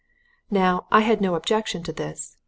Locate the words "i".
0.91-1.01